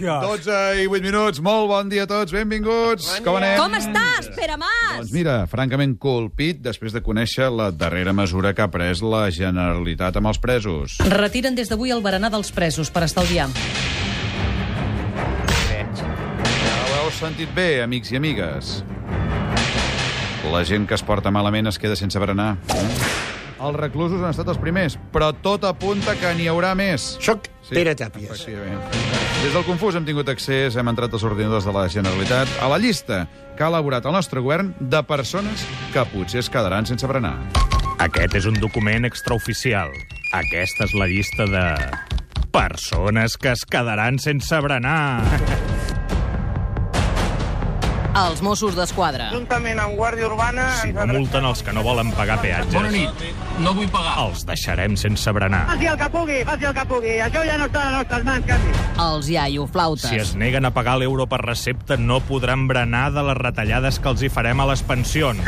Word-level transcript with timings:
gràcies. 0.00 0.46
12 0.46 0.82
i 0.82 0.86
8 0.88 1.02
minuts, 1.02 1.40
molt 1.40 1.68
bon 1.68 1.88
dia 1.88 2.04
a 2.04 2.06
tots, 2.10 2.32
benvinguts. 2.32 3.08
Com 3.24 3.36
anem? 3.36 3.56
Com 3.60 3.74
estàs, 3.76 4.30
Pere 4.36 4.56
Mas? 4.60 4.98
Doncs 4.98 5.12
mira, 5.14 5.46
francament 5.50 5.96
colpit 6.00 6.62
després 6.62 6.94
de 6.94 7.02
conèixer 7.04 7.50
la 7.52 7.70
darrera 7.70 8.12
mesura 8.12 8.54
que 8.54 8.62
ha 8.64 8.70
pres 8.72 9.02
la 9.02 9.28
Generalitat 9.30 10.16
amb 10.16 10.32
els 10.32 10.40
presos. 10.42 10.98
Retiren 11.12 11.54
des 11.58 11.68
d'avui 11.68 11.92
el 11.92 12.02
berenar 12.02 12.30
dels 12.32 12.52
presos 12.52 12.90
per 12.90 13.04
estalviar. 13.08 13.48
Ja 16.62 16.78
ho 16.78 17.02
heu 17.02 17.10
sentit 17.18 17.52
bé, 17.54 17.82
amics 17.82 18.12
i 18.12 18.16
amigues. 18.20 18.80
La 20.52 20.64
gent 20.66 20.88
que 20.88 20.96
es 20.98 21.04
porta 21.06 21.30
malament 21.30 21.70
es 21.70 21.78
queda 21.78 21.96
sense 21.96 22.18
berenar. 22.18 22.56
Eh? 22.74 22.86
Els 23.62 23.76
reclusos 23.78 24.18
han 24.18 24.32
estat 24.34 24.48
els 24.50 24.58
primers, 24.58 24.96
però 25.14 25.30
tot 25.44 25.62
apunta 25.68 26.16
que 26.18 26.32
n'hi 26.34 26.48
haurà 26.50 26.74
més. 26.74 27.12
Soc 27.22 27.46
Pere 27.70 27.94
Tàpies. 27.94 28.34
Efectivament. 28.34 29.21
Des 29.42 29.50
del 29.50 29.64
Confús 29.66 29.96
hem 29.98 30.04
tingut 30.06 30.28
accés, 30.30 30.76
hem 30.78 30.86
entrat 30.92 31.16
als 31.16 31.24
ordinadors 31.26 31.64
de 31.66 31.72
la 31.74 31.88
Generalitat, 31.90 32.46
a 32.62 32.68
la 32.70 32.78
llista 32.78 33.24
que 33.58 33.64
ha 33.64 33.70
elaborat 33.72 34.06
el 34.06 34.14
nostre 34.14 34.38
govern 34.38 34.70
de 34.78 35.00
persones 35.02 35.64
que 35.90 36.04
potser 36.12 36.44
es 36.44 36.50
quedaran 36.52 36.86
sense 36.86 37.10
berenar. 37.10 37.34
Aquest 38.06 38.38
és 38.38 38.46
un 38.46 38.54
document 38.62 39.02
extraoficial. 39.10 39.90
Aquesta 40.44 40.86
és 40.86 40.94
la 40.94 41.10
llista 41.10 41.50
de 41.50 41.66
persones 42.54 43.34
que 43.34 43.50
es 43.56 43.66
quedaran 43.66 44.22
sense 44.22 44.62
berenar. 44.62 45.26
Els 48.12 48.42
Mossos 48.44 48.74
d'Esquadra. 48.76 49.30
juntament 49.32 49.78
amb 49.80 49.94
Guàrdia 49.96 50.26
Urbana... 50.28 50.66
Si 50.82 50.90
no 50.92 51.06
multen 51.08 51.46
els 51.48 51.62
que 51.64 51.72
no 51.72 51.80
volen 51.82 52.10
pagar 52.12 52.36
peatges, 52.42 52.74
Bona 52.74 52.90
nit. 52.92 53.22
No 53.64 53.72
vull 53.72 53.88
pagar. 53.88 54.18
els 54.26 54.44
deixarem 54.44 54.98
sense 55.00 55.32
berenar. 55.32 55.62
Faci 55.70 55.88
el 55.88 55.96
que 55.96 56.08
pugui, 56.12 56.42
faci 56.44 56.68
el 56.68 56.74
que 56.76 56.84
pugui. 56.90 57.14
Això 57.24 57.40
ja 57.48 57.56
no 57.56 57.70
està 57.70 57.80
a 57.80 57.88
les 57.88 57.96
nostres 58.02 58.26
mans, 58.28 58.44
quasi. 58.50 58.74
Els 59.06 59.30
iaioflautes. 59.32 60.10
Si 60.12 60.20
es 60.20 60.34
neguen 60.36 60.68
a 60.68 60.74
pagar 60.76 60.98
l'euro 61.00 61.26
per 61.26 61.40
recepta, 61.40 61.96
no 61.96 62.20
podran 62.28 62.68
berenar 62.68 63.06
de 63.16 63.24
les 63.30 63.40
retallades 63.40 63.98
que 63.98 64.12
els 64.12 64.22
hi 64.22 64.28
farem 64.28 64.60
a 64.60 64.68
les 64.74 64.84
pensions. 64.84 65.40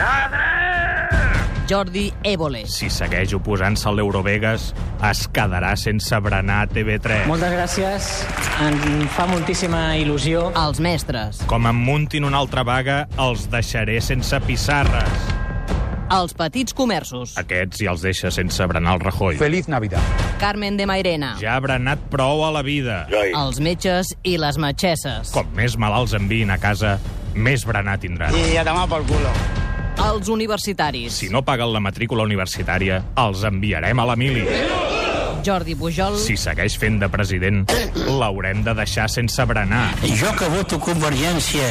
Jordi 1.69 2.13
Évole. 2.23 2.65
Si 2.69 2.91
segueix 2.93 3.33
oposant-se 3.37 3.89
a 3.89 3.93
l'Eurovegas, 3.97 4.73
es 5.09 5.23
quedarà 5.33 5.73
sense 5.81 6.19
berenar 6.21 6.65
a 6.65 6.69
TV3. 6.69 7.25
Moltes 7.31 7.55
gràcies. 7.55 8.11
Em 8.65 9.07
fa 9.15 9.25
moltíssima 9.31 9.95
il·lusió. 10.01 10.51
Els 10.61 10.83
mestres. 10.85 11.41
Com 11.49 11.65
em 11.71 11.81
muntin 11.87 12.29
una 12.29 12.43
altra 12.43 12.67
vaga, 12.69 13.05
els 13.17 13.49
deixaré 13.53 14.01
sense 14.05 14.41
pissarres. 14.45 15.33
Els 16.15 16.37
petits 16.37 16.77
comerços. 16.77 17.33
Aquests 17.41 17.81
ja 17.81 17.95
els 17.95 18.05
deixa 18.05 18.31
sense 18.31 18.69
berenar 18.69 18.99
el 18.99 19.03
Rajoy. 19.03 19.41
Feliz 19.41 19.67
Navidad. 19.73 20.05
Carmen 20.39 20.77
de 20.77 20.87
Mairena. 20.87 21.33
Ja 21.41 21.57
ha 21.57 21.65
berenat 21.65 22.05
prou 22.13 22.45
a 22.45 22.53
la 22.55 22.63
vida. 22.63 23.07
Els 23.25 23.59
metges 23.65 24.13
i 24.23 24.37
les 24.39 24.61
metgesses. 24.61 25.33
Com 25.35 25.49
més 25.57 25.79
malalts 25.81 26.15
enviïn 26.15 26.53
a 26.53 26.61
casa, 26.61 26.99
més 27.35 27.65
berenar 27.67 27.99
tindran. 28.05 28.37
I 28.37 28.59
a 28.61 28.69
demà 28.69 28.85
pel 28.91 29.09
culo. 29.09 29.33
Els 30.03 30.29
universitaris. 30.29 31.15
Si 31.23 31.29
no 31.31 31.45
paguen 31.47 31.73
la 31.73 31.81
matrícula 31.83 32.25
universitària, 32.27 33.01
els 33.21 33.45
enviarem 33.47 34.01
a 34.01 34.07
la 34.11 34.17
mili. 34.19 34.45
Jordi 35.45 35.75
Pujol. 35.77 36.17
Si 36.19 36.39
segueix 36.41 36.77
fent 36.81 36.97
de 37.03 37.09
president, 37.13 37.67
l'haurem 38.09 38.63
de 38.65 38.73
deixar 38.79 39.07
sense 39.13 39.45
berenar. 39.47 39.91
Jo 40.17 40.33
que 40.39 40.49
voto 40.49 40.79
Convergència. 40.81 41.69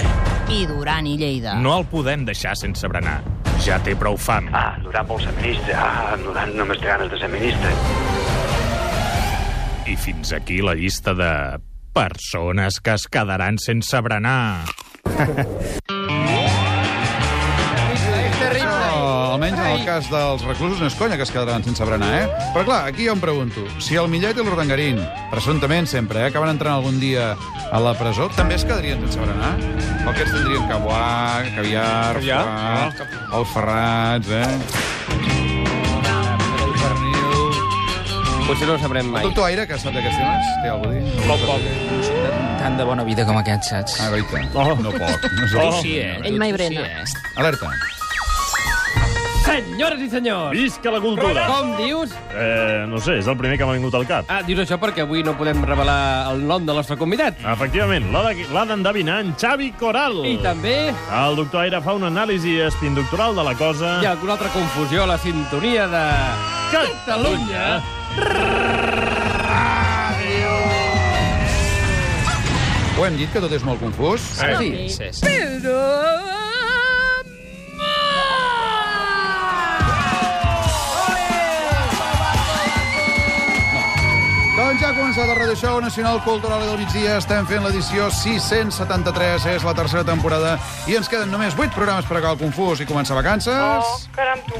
I 0.53 0.65
Duran 0.69 1.07
i 1.09 1.17
Lleida. 1.17 1.55
No 1.61 1.73
el 1.79 1.87
podem 1.89 2.25
deixar 2.27 2.53
sense 2.59 2.87
berenar. 2.89 3.19
Ja 3.65 3.79
té 3.81 3.95
prou 3.97 4.17
fam. 4.19 4.49
Ah, 4.53 4.75
Duran 4.83 5.07
vol 5.09 5.21
ser 5.23 5.33
ministre. 5.39 5.73
Ah, 5.77 6.13
Duran 6.21 6.53
només 6.57 6.81
té 6.81 6.89
ganes 6.91 7.09
de 7.11 7.19
ser 7.21 7.29
ministre. 7.33 7.73
I 9.89 9.97
fins 9.99 10.31
aquí 10.37 10.61
la 10.63 10.75
llista 10.77 11.13
de 11.17 11.31
persones 11.93 12.79
que 12.79 12.93
es 12.93 13.07
quedaran 13.09 13.57
sense 13.61 14.01
berenar. 14.05 14.63
almenys 19.43 19.59
en 19.59 19.79
el 19.79 19.85
cas 19.85 20.07
dels 20.11 20.43
reclusos 20.47 20.79
no 20.79 20.87
és 20.87 20.95
conya 20.95 21.17
que 21.19 21.23
es 21.27 21.31
quedaran 21.33 21.63
sense 21.65 21.83
berenar, 21.83 22.11
eh? 22.21 22.27
Però 22.53 22.63
clar, 22.67 22.81
aquí 22.87 23.07
jo 23.07 23.13
em 23.15 23.19
pregunto, 23.21 23.63
si 23.83 23.97
el 23.99 24.07
Millet 24.11 24.37
i 24.39 24.43
l'Urdangarín, 24.45 25.01
presumptament 25.31 25.87
sempre, 25.89 26.21
eh, 26.23 26.29
acaben 26.31 26.49
entrant 26.53 26.77
algun 26.79 26.99
dia 27.01 27.33
a 27.71 27.79
la 27.83 27.93
presó, 27.99 28.29
també 28.37 28.55
es 28.55 28.63
quedarien 28.63 29.01
sense 29.03 29.19
berenar? 29.19 29.53
O 30.05 30.09
aquests 30.13 30.31
tindrien 30.37 30.67
cabuà, 30.69 31.43
caviar, 31.55 32.13
Caviar? 32.19 32.43
foie, 32.95 33.39
ous 33.39 33.53
ferrats, 33.53 34.29
eh? 34.31 34.47
El 36.63 36.73
pernil... 36.79 37.57
Potser 38.47 38.67
no 38.67 38.75
ho 38.75 38.79
sabrem 38.79 39.05
El 39.07 39.11
mai. 39.11 39.23
doctor 39.27 39.47
Aire, 39.49 39.67
que 39.67 39.79
sap 39.79 39.93
d'aquests 39.95 40.19
temes, 40.19 40.53
té 40.63 40.69
alguna 40.69 40.93
cosa 40.93 40.93
a 40.93 40.99
dir? 40.99 41.23
Poc, 41.27 41.39
poc. 41.47 41.61
Tant 42.63 42.77
de 42.79 42.85
bona 42.87 43.03
vida 43.03 43.25
com 43.27 43.37
aquest, 43.39 43.67
saps? 43.71 43.99
Ah, 43.99 44.07
goita. 44.13 44.45
Oh. 44.55 44.71
No 44.79 44.91
poc. 44.95 45.27
No. 45.33 45.67
Oh. 45.67 45.81
Sí, 45.81 45.97
eh? 45.99 46.15
Ell 46.23 46.39
mai 46.39 46.53
brena. 46.55 46.87
Alerta. 47.35 47.71
Senyores 49.43 49.99
i 50.01 50.07
senyors! 50.09 50.53
Visca 50.55 50.91
la 50.93 50.99
cultura! 51.03 51.43
Com 51.49 51.73
dius? 51.81 52.13
Eh, 52.31 52.85
no 52.87 52.97
sé, 53.03 53.17
és 53.19 53.27
el 53.27 53.35
primer 53.37 53.57
que 53.59 53.65
m'ha 53.67 53.75
vingut 53.75 53.93
al 53.99 54.05
cap. 54.07 54.29
Ah, 54.31 54.39
dius 54.47 54.61
això 54.63 54.77
perquè 54.79 55.03
avui 55.03 55.23
no 55.25 55.33
podem 55.37 55.59
revelar 55.67 56.31
el 56.31 56.45
nom 56.47 56.63
del 56.65 56.79
nostre 56.79 56.95
convidat. 56.97 57.41
Efectivament, 57.53 58.07
l'ha 58.13 58.23
de- 58.29 58.47
l'ha 58.53 58.63
d'endevinar 58.69 59.19
en 59.25 59.33
Xavi 59.35 59.71
Coral. 59.79 60.21
I 60.25 60.37
també 60.41 60.93
El 61.11 61.35
doctor 61.35 61.61
Aire 61.65 61.81
fa 61.81 61.93
una 61.93 62.07
anàlisi 62.07 62.59
espindoctoral 62.65 63.35
de 63.35 63.43
la 63.43 63.53
cosa. 63.55 63.99
hi 64.01 64.05
ha 64.05 64.11
alguna 64.15 64.33
altra 64.39 64.49
confusió 64.49 65.03
a 65.03 65.07
la 65.07 65.17
sintonia 65.17 65.87
de... 65.87 66.05
Catalunya! 66.71 67.81
Ho 72.97 73.05
hem 73.05 73.17
dit, 73.17 73.29
que 73.33 73.41
tot 73.41 73.51
és 73.51 73.63
molt 73.65 73.81
confús? 73.81 74.21
Sí, 74.37 74.87
sí, 74.93 75.09
sí. 75.17 75.33
Doncs 75.65 76.32
el 85.53 85.59
Radio 85.59 85.69
Show 85.69 85.81
Nacional 85.81 86.23
Cultural 86.23 86.65
del 86.65 86.79
migdia. 86.79 87.17
Estem 87.17 87.45
fent 87.45 87.61
l'edició 87.63 88.07
673, 88.09 89.45
és 89.53 89.65
la 89.65 89.73
tercera 89.77 90.03
temporada, 90.07 90.55
i 90.89 90.95
ens 90.97 91.09
queden 91.09 91.29
només 91.31 91.53
8 91.53 91.75
programes 91.75 92.07
per 92.09 92.17
acabar 92.17 92.33
el 92.33 92.41
confús 92.41 92.81
i 92.81 92.87
començar 92.89 93.17
vacances. 93.17 93.53
Oh, 93.53 93.99
caram, 94.15 94.41
tu. 94.47 94.57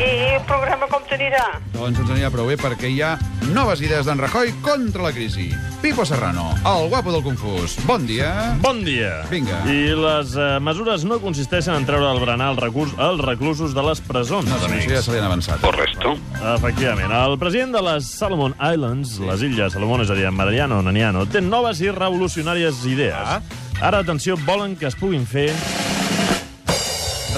I 0.00 0.38
el 0.38 0.44
programa 0.48 0.88
com 0.88 1.04
t'anirà? 1.10 1.44
Doncs 1.74 2.00
ens 2.00 2.14
anirà 2.14 2.30
prou 2.32 2.48
bé 2.48 2.56
perquè 2.60 2.88
hi 2.88 3.02
ha 3.04 3.16
noves 3.52 3.82
idees 3.84 4.06
d'en 4.08 4.20
Rajoy 4.20 4.54
contra 4.64 5.04
la 5.04 5.12
crisi. 5.12 5.50
Pipo 5.80 6.04
Serrano, 6.04 6.54
el 6.68 6.88
guapo 6.92 7.12
del 7.12 7.22
confús. 7.24 7.76
Bon 7.88 8.06
dia. 8.06 8.54
Bon 8.60 8.82
dia. 8.84 9.22
Vinga. 9.30 9.62
I 9.68 9.94
les 9.96 10.34
eh, 10.36 10.48
mesures 10.60 11.04
no 11.08 11.20
consisteixen 11.22 11.76
en 11.76 11.86
treure 11.88 12.10
el 12.12 12.20
berenar 12.20 12.50
als, 12.52 12.60
recurs, 12.60 12.92
als 13.00 13.20
reclusos 13.24 13.74
de 13.76 13.84
les 13.84 14.00
presons, 14.04 14.48
No, 14.50 14.58
doncs 14.60 14.88
ja 14.88 15.00
se 15.04 15.12
li 15.12 15.20
han 15.20 15.28
avançat. 15.28 15.60
Correcto. 15.64 16.16
Efectivament. 16.54 17.12
El 17.12 17.36
president 17.40 17.72
de 17.76 17.84
les 17.84 18.08
Salomon 18.12 18.54
Islands, 18.56 19.18
les 19.24 19.44
illes 19.48 19.72
Salomon, 19.72 20.04
és 20.04 20.12
a 20.12 20.16
dir, 20.16 20.29
en 20.30 20.38
Mariano 20.38 20.80
Naniano, 20.82 21.26
té 21.28 21.42
noves 21.44 21.82
i 21.82 21.90
revolucionàries 21.92 22.84
idees. 22.88 23.14
Ah. 23.18 23.40
Ara, 23.80 24.04
atenció, 24.04 24.38
volen 24.46 24.76
que 24.78 24.88
es 24.88 24.96
puguin 24.96 25.26
fer 25.26 25.50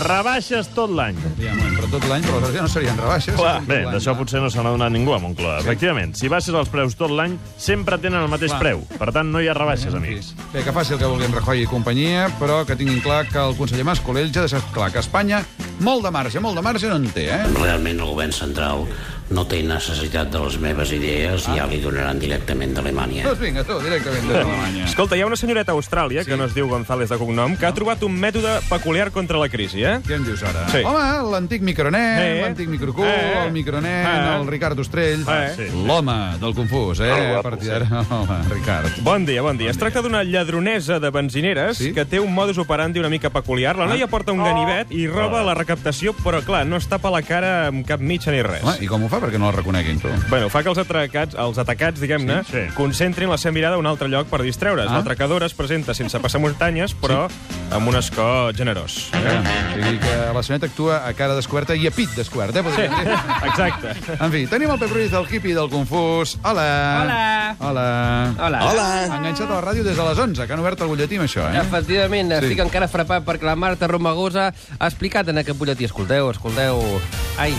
rebaixes 0.03 0.71
tot 0.75 0.91
l'any. 0.91 1.17
Ja, 1.39 1.53
però 1.77 1.89
tot 1.93 2.07
l'any, 2.09 2.25
però 2.25 2.51
ja 2.53 2.65
no 2.65 2.71
serien 2.71 2.97
rebaixes. 2.99 3.37
Clar, 3.37 3.61
bé, 3.69 3.83
d'això 3.87 4.15
potser 4.19 4.41
no 4.43 4.51
se 4.51 4.63
n'ha 4.63 4.73
donat 4.75 4.93
ningú 4.95 5.15
a 5.15 5.21
Moncloa. 5.23 5.61
Sí. 5.61 5.69
Efectivament, 5.69 6.15
si 6.19 6.31
baixes 6.33 6.57
els 6.59 6.71
preus 6.73 6.97
tot 6.99 7.13
l'any, 7.13 7.37
sempre 7.61 7.99
tenen 8.03 8.25
el 8.25 8.31
mateix 8.33 8.55
Clar. 8.55 8.63
preu. 8.63 8.85
Per 8.99 9.11
tant, 9.15 9.31
no 9.33 9.43
hi 9.43 9.51
ha 9.53 9.57
rebaixes, 9.57 9.93
fi. 9.93 10.01
amics. 10.01 10.33
Bé, 10.53 10.65
que 10.65 10.75
faci 10.75 10.97
el 10.97 11.03
que 11.03 11.11
vulgui 11.11 11.29
en 11.29 11.37
Rajoy 11.37 11.63
i 11.65 11.71
companyia, 11.71 12.29
però 12.41 12.63
que 12.67 12.77
tinguin 12.77 13.03
clar 13.05 13.27
que 13.31 13.41
el 13.43 13.57
conseller 13.59 13.87
Mas-Colell 13.89 14.33
ja 14.33 14.43
ha 14.43 14.49
deixat 14.49 14.73
clar 14.75 14.91
que 14.93 15.03
Espanya 15.05 15.43
molt 15.83 16.05
de 16.07 16.13
marge, 16.15 16.41
molt 16.41 16.59
de 16.59 16.63
marge 16.65 16.89
no 16.89 16.99
en 17.01 17.09
té, 17.13 17.29
eh? 17.35 17.43
Realment 17.59 18.01
el 18.01 18.13
govern 18.15 18.33
central 18.35 18.87
no 19.33 19.45
té 19.49 19.63
necessitat 19.65 20.29
de 20.33 20.41
les 20.45 20.57
meves 20.61 20.91
idees 20.93 21.47
i 21.49 21.57
ja 21.57 21.65
li 21.71 21.79
donaran 21.83 22.19
directament 22.21 22.75
d'Alemanya. 22.77 23.25
Doncs 23.27 23.41
vinga, 23.41 23.65
tu, 23.65 23.79
directament 23.81 24.29
d'Alemanya. 24.29 24.85
Escolta, 24.91 25.17
hi 25.17 25.23
ha 25.25 25.27
una 25.29 25.39
senyoreta 25.41 25.73
a 25.73 25.77
Austràlia, 25.79 26.23
sí. 26.25 26.31
que 26.31 26.37
no 26.37 26.45
es 26.45 26.55
diu 26.57 26.69
González 26.69 27.09
de 27.09 27.17
cognom, 27.21 27.57
que 27.57 27.67
ha 27.67 27.73
trobat 27.75 28.03
un 28.05 28.15
mètode 28.21 28.59
peculiar 28.69 29.11
contra 29.15 29.41
la 29.41 29.49
crisi, 29.49 29.83
eh? 29.89 29.95
Què 30.07 30.19
em 30.19 30.27
dius 30.27 30.43
ara? 30.45 30.67
Sí. 30.73 30.83
Home, 30.85 31.31
l'antic 31.33 31.63
micronen, 31.65 32.19
Eh. 32.21 32.43
l'antic 32.43 32.69
microcul, 32.69 33.07
Eh. 33.07 33.47
el 33.47 33.53
micronen, 33.53 34.07
Eh. 34.07 34.37
el 34.37 34.47
Ricard 34.47 34.79
Ostrell, 34.79 35.25
Eh. 35.27 35.53
Sí. 35.57 35.69
l'home 35.87 36.37
del 36.39 36.55
confús, 36.55 37.01
eh? 37.01 37.09
Guapo, 37.09 37.39
a 37.39 37.43
partir 37.43 37.69
d'ara, 37.69 38.05
home, 38.11 38.39
Ricard. 38.51 39.01
Bon 39.03 39.25
dia, 39.25 39.41
bon 39.43 39.57
dia. 39.57 39.71
Es 39.71 39.79
tracta 39.79 40.03
d'una 40.03 40.23
lladronesa 40.25 41.01
de 41.01 41.11
benzineres 41.11 41.79
Sí? 41.79 41.93
que 41.93 42.05
té 42.05 42.21
un 42.21 42.35
modus 42.35 42.59
operandi 42.59 42.99
una 43.01 43.09
mica 43.09 43.31
peculiar. 43.31 43.77
La 43.77 43.87
noia 43.87 44.07
porta 44.09 44.33
un 44.33 44.43
ganivet 44.45 44.91
i 44.93 45.07
roba 45.07 45.43
la 45.43 45.55
recaptació, 45.55 46.13
però 46.15 46.43
clar, 46.45 46.67
no 46.67 46.77
es 46.77 46.87
tapa 46.87 47.11
la 47.11 47.23
cara 47.23 47.69
amb 47.69 47.87
cap 47.87 48.01
mitja 48.01 48.31
ni 48.31 48.43
res. 48.43 48.63
Home, 48.63 48.77
i 48.81 48.87
com 48.87 49.05
ho 49.05 49.09
fa? 49.09 49.22
Perquè 49.23 49.39
no 49.39 49.47
la 49.51 49.57
reconeguin, 49.57 50.01
tu. 50.03 50.11
Bueno, 50.29 50.49
fa 50.51 50.63
que 50.67 50.69
els 50.73 50.79
atacats, 50.83 51.37
els 51.39 51.59
atacats 51.63 52.01
diguem-ne, 52.03 52.43
Sí, 52.49 52.53
sí. 52.53 52.75
concentrin 52.75 53.31
la 53.31 53.39
seva 53.39 53.53
mirada 53.55 53.77
a 53.77 53.79
un 53.79 53.87
altre 53.87 54.09
lloc 54.11 54.27
per 54.29 54.43
distreure's. 54.43 54.91
Ah. 54.91 54.99
L'atracador 54.99 55.45
es 55.47 55.55
presenta 55.55 55.95
sense 55.95 56.19
passar 56.21 56.41
muntanyes, 56.43 56.95
però 56.99 57.29
amb 57.73 57.89
un 57.89 57.97
escó 57.97 58.51
generós. 58.53 59.11
Eh? 59.15 59.39
O 59.39 59.75
sigui 59.79 59.99
que 60.03 60.17
la 60.35 60.43
senyoreta 60.43 60.67
actua 60.67 61.01
a 61.09 61.15
cara 61.15 61.35
descoberta 61.39 61.77
i 61.79 61.87
a 61.87 61.91
pit 61.95 62.11
descobert, 62.19 62.57
eh? 62.57 62.63
Sí, 62.75 62.83
exacte. 63.49 63.95
En 64.19 64.33
fi, 64.35 64.47
tenim 64.51 64.71
el 64.75 64.79
Pep 64.83 64.91
Ruiz, 64.93 65.13
el 65.13 65.27
hippie 65.31 65.55
del 65.55 65.71
Confús. 65.71 66.37
Hola. 66.43 66.67
Hola. 67.03 67.57
Hola. 67.61 68.35
Hola. 68.39 68.65
Hola. 68.71 68.89
Enganxat 69.19 69.49
a 69.51 69.55
la 69.55 69.63
ràdio 69.63 69.85
des 69.87 69.97
de 69.97 70.09
les 70.09 70.19
11, 70.19 70.47
que 70.47 70.53
han 70.57 70.61
obert 70.65 70.81
el 70.83 70.89
butlletí 70.91 71.21
amb 71.21 71.29
això, 71.29 71.47
eh? 71.53 71.61
Efectivament, 71.63 72.33
Sí. 72.33 72.45
estic 72.47 72.65
encara 72.65 72.89
frapat 72.89 73.25
perquè 73.25 73.45
la 73.47 73.57
Marta 73.57 73.87
Romagosa 73.87 74.53
ha 74.79 74.87
explicat 74.89 75.29
en 75.29 75.39
aquest 75.39 75.59
butlletí. 75.59 75.85
Escolteu, 75.85 76.31
escolteu... 76.31 76.83
Ai, 77.39 77.55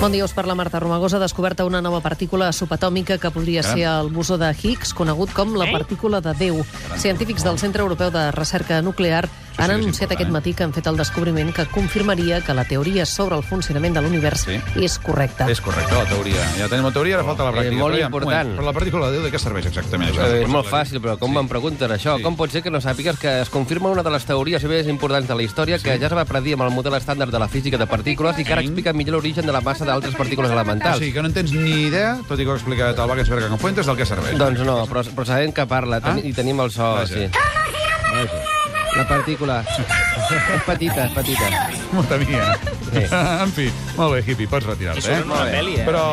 Bon 0.00 0.10
dia, 0.10 0.24
us 0.24 0.32
parla 0.32 0.54
Marta 0.54 0.80
Romagosa. 0.80 1.18
Ha 1.18 1.20
descoberta 1.20 1.66
una 1.68 1.82
nova 1.84 1.98
partícula 2.00 2.46
subatòmica 2.56 3.18
que 3.20 3.30
podria 3.30 3.60
ser 3.62 3.84
el 3.84 4.08
bosó 4.08 4.38
de 4.40 4.48
Higgs, 4.48 4.94
conegut 4.96 5.34
com 5.36 5.52
la 5.60 5.66
partícula 5.68 6.22
de 6.24 6.32
Déu. 6.38 6.62
Científics 6.96 7.44
del 7.44 7.58
Centre 7.60 7.84
Europeu 7.84 8.08
de 8.08 8.30
Recerca 8.32 8.80
Nuclear 8.80 9.28
han 9.64 9.70
anunciat 9.70 10.10
important, 10.10 10.12
aquest 10.16 10.28
eh? 10.28 10.32
matí 10.32 10.54
que 10.54 10.64
han 10.64 10.72
fet 10.72 10.86
el 10.86 10.96
descobriment 10.96 11.52
que 11.54 11.66
confirmaria 11.66 12.40
que 12.40 12.54
la 12.54 12.64
teoria 12.64 13.06
sobre 13.06 13.36
el 13.36 13.42
funcionament 13.42 13.94
de 13.94 14.02
l'univers 14.02 14.40
Sí. 14.46 14.60
és 14.76 14.98
correcta. 14.98 15.48
És 15.50 15.60
correcte, 15.60 15.94
la 15.94 16.04
teoria. 16.04 16.42
Ja 16.58 16.68
tenim 16.68 16.84
la 16.84 16.92
teoria, 16.92 17.16
ara 17.16 17.24
falta 17.24 17.44
la 17.44 17.52
pràctica. 17.52 17.72
Eh, 17.74 17.78
molt 17.80 17.94
Però 17.96 18.04
important. 18.06 18.56
Però 18.56 18.64
la 18.64 18.72
partícula 18.72 19.06
de 19.10 19.12
Déu 19.18 19.22
de 19.22 19.32
què 19.32 19.38
serveix 19.38 19.66
exactament? 19.66 20.10
Això? 20.14 20.26
eh, 20.26 20.42
és 20.42 20.48
molt 20.48 20.66
fàcil, 20.66 21.00
però 21.00 21.18
com 21.18 21.30
Sí. 21.30 21.34
sí. 21.36 21.40
em 21.40 21.48
pregunten 21.48 21.90
això? 21.90 22.16
Sí. 22.16 22.22
Com 22.22 22.36
pot 22.36 22.50
ser 22.50 22.62
que 22.62 22.70
no 22.70 22.80
sàpigues 22.80 23.18
que 23.18 23.40
es 23.42 23.48
confirma 23.50 23.88
una 23.90 24.02
de 24.02 24.10
les 24.10 24.24
teories 24.24 24.62
més 24.64 24.86
importants 24.86 25.28
de 25.28 25.34
la 25.34 25.42
història 25.42 25.78
que 25.78 25.98
ja 25.98 26.06
es 26.06 26.12
va 26.14 26.24
predir 26.24 26.54
amb 26.54 26.62
el 26.62 26.70
model 26.70 26.94
estàndard 26.94 27.30
de 27.30 27.38
la 27.38 27.48
física 27.48 27.76
de 27.78 27.86
partícules 27.86 28.38
i 28.38 28.44
que 28.44 28.52
ara 28.52 28.62
explica 28.62 28.92
millor 28.92 29.16
l'origen 29.16 29.44
de 29.46 29.52
la 29.52 29.60
massa 29.60 29.84
d'altres 29.84 30.14
partícules 30.14 30.50
O 30.50 30.54
elementals? 30.54 30.98
sigui, 30.98 31.12
que 31.12 31.20
no 31.22 31.28
en 31.28 31.34
tens 31.34 31.52
ni 31.52 31.86
idea, 31.88 32.18
tot 32.28 32.38
i 32.38 32.42
que 32.44 32.48
ho 32.48 32.52
ha 32.52 32.56
explicat 32.56 32.98
el 32.98 33.08
Vaques 33.08 33.28
Berga 33.28 33.56
Fuentes, 33.56 33.86
del 33.86 33.96
que 33.96 34.06
serveix. 34.06 34.38
Doncs 34.38 34.60
no, 34.60 34.86
però, 34.86 35.02
però 35.04 35.24
sabem 35.26 35.52
que 35.52 35.66
parla 35.66 36.00
ten 36.00 36.18
Ah? 36.18 36.20
i 36.24 36.32
tenim 36.32 36.60
el 36.60 36.70
so, 36.70 36.82
Vaja. 36.94 37.06
sí. 37.06 38.59
La 38.96 39.06
partícula. 39.06 39.60
és 39.66 40.64
petita, 40.66 41.06
és 41.06 41.12
petita. 41.14 41.48
Molta 41.94 42.18
mia. 42.20 42.54
Sí. 42.90 43.04
en 43.44 43.52
fi, 43.54 43.68
molt 43.96 44.16
bé, 44.16 44.22
hippie, 44.26 44.48
pots 44.50 44.66
retirar-te, 44.66 45.04
eh? 45.04 45.20
surt 45.20 45.28
en 45.28 45.30
una 45.30 45.44
pel·li, 45.46 45.76
eh? 45.78 45.86
Però... 45.86 46.04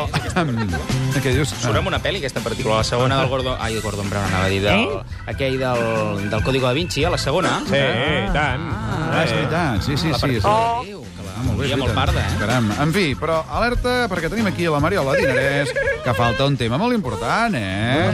què 1.18 1.32
dius? 1.34 1.54
Surt 1.58 1.80
en 1.80 1.90
una 1.90 1.98
pel·li, 2.02 2.22
aquesta 2.22 2.42
partícula. 2.44 2.78
La 2.82 2.86
segona 2.86 3.18
del 3.22 3.32
Gordon... 3.32 3.58
Ai, 3.58 3.74
el 3.74 3.82
Gordon 3.82 4.10
Brown, 4.12 4.30
anava 4.30 4.46
a 4.46 4.52
dir. 4.52 4.62
Del, 4.62 4.86
eh? 5.00 5.24
Aquell 5.34 5.58
del, 5.60 6.30
del 6.30 6.46
Código 6.46 6.70
da 6.70 6.76
Vinci, 6.78 7.04
a 7.04 7.12
la 7.14 7.18
segona. 7.18 7.58
Sí, 7.66 7.82
i 7.82 8.30
tant. 8.36 8.70
Ah, 8.70 9.24
és 9.24 9.34
veritat, 9.34 9.82
sí, 9.82 9.98
sí, 9.98 10.14
sí. 10.14 10.38
sí. 10.38 10.40
la 10.46 11.06
Ah, 11.38 11.42
molt 11.46 11.60
bé, 11.60 11.68
molt 11.78 11.94
parda, 11.94 12.18
eh? 12.18 12.38
Caram. 12.40 12.66
En 12.82 12.90
fi, 12.94 13.12
però 13.18 13.36
alerta, 13.54 14.08
perquè 14.10 14.30
tenim 14.32 14.48
aquí 14.50 14.66
la 14.66 14.80
Mariola 14.82 15.14
Dinarès, 15.14 15.70
que 16.02 16.14
falta 16.18 16.48
un 16.50 16.58
tema 16.58 16.80
molt 16.82 16.96
important, 16.96 17.54
eh? 17.54 18.10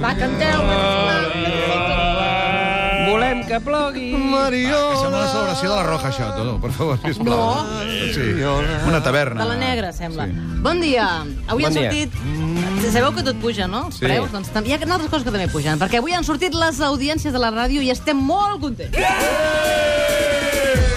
Va, 0.00 0.14
canteu! 0.14 0.62
Volem 0.70 0.89
que 3.50 3.58
plogui. 3.66 4.10
Que 4.12 4.96
sembla 5.00 5.18
una 5.18 5.28
celebració 5.32 5.70
de 5.70 5.76
la 5.76 5.82
Roja, 5.88 6.08
això, 6.12 6.28
tu, 6.36 6.54
per 6.62 6.70
favor, 6.76 6.98
sisplau. 7.02 7.38
No. 7.38 7.82
Sí, 8.14 8.26
una 8.88 9.00
taverna. 9.02 9.42
De 9.42 9.48
la 9.50 9.56
negra, 9.58 9.92
sembla. 9.92 10.26
Sí. 10.30 10.32
Bon 10.62 10.80
dia. 10.80 11.08
Avui 11.48 11.64
Bon 11.64 11.70
han 11.70 11.74
dia. 11.74 11.90
sortit... 11.90 12.10
Sabeu 12.90 13.12
que 13.14 13.22
tot 13.22 13.36
puja, 13.42 13.66
no? 13.68 13.86
Els 13.90 13.98
Sí. 13.98 14.04
preus? 14.06 14.30
Doncs 14.32 14.48
tam- 14.54 14.64
hi 14.66 14.72
ha 14.72 14.78
altres 14.80 15.10
coses 15.10 15.24
que 15.24 15.30
també 15.34 15.48
pugen, 15.48 15.78
perquè 15.78 15.98
avui 16.00 16.12
han 16.16 16.24
sortit 16.24 16.54
les 16.54 16.80
audiències 16.80 17.32
de 17.32 17.38
la 17.38 17.50
ràdio 17.52 17.82
i 17.82 17.90
estem 17.90 18.16
molt 18.16 18.60
contents. 18.60 18.96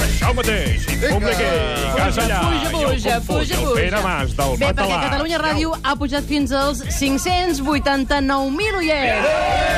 Això 0.04 0.34
mateix, 0.38 0.86
Publiqui, 1.04 1.50
casa 1.98 2.22
allà, 2.24 2.40
Puja, 2.48 2.56
i 2.56 2.66
el 2.66 2.72
puja, 2.72 3.20
puja, 3.28 3.56
puja. 3.58 3.74
Pere 3.76 4.00
Mas, 4.02 4.36
del 4.38 4.54
Bé, 4.58 4.70
perquè. 4.74 5.00
Catalunya 5.10 5.40
Ràdio 5.42 5.74
ha 5.84 5.96
pujat 6.00 6.24
fins 6.30 6.52
als 6.56 6.82
589.000 6.88 8.76
oients. 8.80 9.28
El 9.28 9.73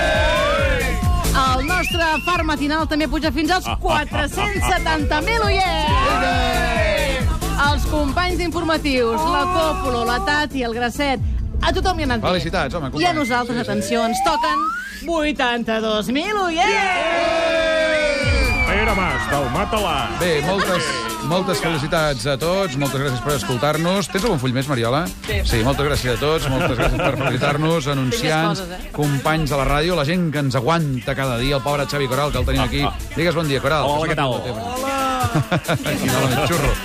far 2.25 2.43
matinal 2.47 2.87
també 2.87 3.07
puja 3.11 3.31
fins 3.31 3.51
als 3.51 3.65
470.000 3.81 5.45
oients. 5.45 7.31
Els 7.65 7.85
companys 7.91 8.37
d'informatius, 8.39 9.21
la 9.31 9.43
Còpolo, 9.53 10.03
la 10.07 10.19
Tati, 10.27 10.63
el 10.67 10.73
Gracet, 10.75 11.19
a 11.61 11.71
tothom 11.73 11.99
hi 11.99 12.03
ha 12.03 12.05
anat 12.11 12.21
bé. 12.21 12.27
Felicitats, 12.27 12.75
home, 12.75 12.91
I 12.99 13.05
a 13.09 13.13
nosaltres, 13.13 13.57
Sí, 13.57 13.63
sí. 13.63 13.69
atenció, 13.71 14.05
ens 14.05 14.19
toquen 14.25 14.59
82.000 15.07 16.35
oients. 16.45 18.14
Pere 18.75 18.91
Mas, 18.91 19.21
del 19.31 19.45
Matalà. 19.53 19.93
Bé, 20.19 20.41
moltes, 20.43 20.87
moltes 21.31 21.61
felicitats 21.63 22.25
a 22.27 22.33
tots, 22.35 22.73
moltes 22.75 22.99
gràcies 22.99 23.21
per 23.23 23.35
escoltar-nos. 23.37 24.09
Tens 24.11 24.25
algun 24.27 24.41
full 24.41 24.51
més, 24.51 24.67
Mariola? 24.67 25.05
Sí. 25.23 25.61
moltes 25.63 25.87
gràcies 25.87 26.17
a 26.17 26.19
tots, 26.19 26.49
moltes 26.51 26.75
gràcies 26.75 26.99
per 26.99 27.13
felicitar-nos, 27.21 27.87
anunciants, 27.93 28.65
eh? 28.65 28.81
companys 28.97 29.53
de 29.53 29.61
la 29.61 29.69
ràdio, 29.69 29.95
la 29.95 30.03
gent 30.03 30.27
que 30.33 30.43
ens 30.43 30.59
aguanta 30.59 31.15
cada 31.15 31.39
dia, 31.39 31.55
el 31.55 31.63
pobre 31.63 31.87
Xavi 31.87 32.11
Coral, 32.11 32.35
que 32.35 32.43
el 32.43 32.49
tenim 32.51 32.65
aquí. 32.65 32.83
Digues 33.15 33.39
bon 33.39 33.47
dia, 33.47 33.63
Coral. 33.63 33.87
Hola, 33.87 34.11
què 34.11 34.19
tal? 34.19 34.35
Hola! 34.43 34.99
Quina 36.03 36.19
hora 36.19 36.45
xurro. 36.51 36.75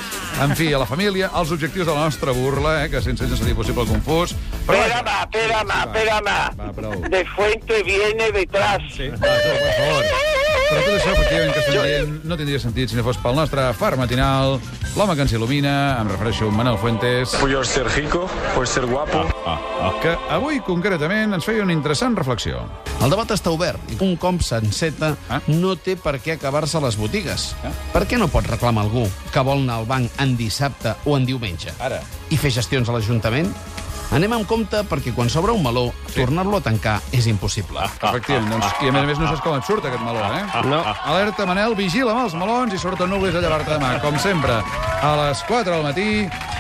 En 0.47 0.55
fi, 0.57 0.71
a 0.73 0.79
la 0.79 0.87
família, 0.87 1.35
els 1.37 1.51
objectius 1.51 1.91
de 1.91 1.93
la 1.93 2.07
nostra 2.07 2.31
burla, 2.33 2.85
eh, 2.85 2.89
que 2.93 3.03
sense 3.03 3.27
ells 3.27 3.35
no 3.35 3.43
seria 3.43 3.59
possible 3.59 3.83
el 3.83 3.91
confús. 3.91 4.39
Però 4.69 4.79
Espera 4.79 5.03
más, 5.03 5.27
espera 5.27 5.65
más, 5.65 5.87
espera 5.91 6.21
más. 6.23 6.55
Va, 6.55 6.71
prou. 6.79 7.01
De 7.11 7.25
fuente 7.35 7.83
viene 7.83 8.31
detrás. 8.31 8.79
Sí, 8.95 9.11
va, 9.11 9.35
tu, 9.43 9.59
per 9.59 9.75
favor. 9.75 10.40
Però 10.71 10.83
tot 10.87 10.95
això, 10.95 11.11
efectivament, 11.17 11.53
que 11.53 11.61
estem 11.65 11.83
dient, 11.83 12.13
no 12.31 12.37
tindria 12.39 12.61
sentit 12.63 12.93
si 12.93 12.97
no 12.99 13.03
fos 13.03 13.19
pel 13.19 13.35
nostre 13.35 13.65
far 13.75 13.97
matinal, 13.99 14.61
l'home 14.95 15.17
que 15.19 15.25
ens 15.27 15.33
il·lumina, 15.35 15.73
em 16.01 16.11
refereixo 16.13 16.47
a 16.47 16.55
Manel 16.55 16.79
Fuentes, 16.79 17.35
Puedes 17.41 17.69
ser 17.75 17.87
rico, 17.97 18.29
puedes 18.55 18.71
ser 18.71 18.87
guapo. 18.87 19.25
que 20.01 20.15
avui, 20.31 20.61
concretament, 20.61 21.35
ens 21.35 21.45
feia 21.45 21.65
una 21.65 21.75
interessant 21.75 22.15
reflexió. 22.17 22.63
El 23.03 23.11
debat 23.11 23.31
està 23.35 23.51
obert 23.51 23.81
i 23.91 23.97
un 24.05 24.15
com 24.17 24.39
s'enceta 24.41 25.17
Ah. 25.29 25.41
no 25.49 25.75
té 25.77 25.97
per 25.97 26.21
què 26.21 26.37
acabar-se 26.37 26.79
a 26.79 26.81
les 26.81 26.97
botigues. 26.97 27.55
Ah. 27.65 27.73
Per 27.93 28.07
què 28.07 28.17
no 28.19 28.29
pot 28.29 28.47
reclamar 28.47 28.85
algú 28.85 29.09
que 29.33 29.41
vol 29.41 29.59
anar 29.65 29.79
al 29.81 29.87
banc 29.87 30.11
en 30.21 30.37
dissabte 30.37 30.95
o 31.05 31.17
en 31.17 31.27
diumenge? 31.27 31.73
Ara. 31.81 32.01
I 32.31 32.37
fer 32.37 32.51
gestions 32.51 32.89
a 32.89 32.93
l'Ajuntament? 32.93 33.51
Anem 34.11 34.33
amb 34.35 34.47
compte 34.51 34.81
perquè 34.91 35.13
quan 35.15 35.29
s'obre 35.31 35.55
un 35.55 35.63
meló, 35.63 35.85
tornar-lo 36.17 36.59
a 36.59 36.65
tancar 36.65 36.97
és 37.15 37.29
impossible. 37.31 37.85
Efectivament, 37.87 38.51
doncs, 38.57 38.73
i 38.83 38.91
a 38.91 38.95
més 38.97 39.05
a 39.05 39.11
més 39.13 39.21
no 39.23 39.29
saps 39.31 39.45
com 39.45 39.55
et 39.55 39.69
surt 39.69 39.87
aquest 39.87 40.03
meló, 40.03 40.25
eh? 40.35 40.43
No. 40.67 40.81
Alerta, 41.13 41.47
Manel, 41.47 41.77
vigila 41.79 42.17
amb 42.17 42.27
els 42.27 42.35
melons 42.35 42.75
i 42.75 42.83
sobretot 42.83 43.07
no 43.11 43.21
oblidis 43.21 43.39
de 43.39 43.47
llevar-te 43.47 43.71
demà, 43.71 43.95
com 44.03 44.19
sempre, 44.19 44.59
a 44.99 45.15
les 45.23 45.47
4 45.47 45.77
del 45.77 45.87
matí 45.87 46.11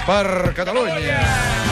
per 0.06 0.54
Catalunya. 0.54 1.69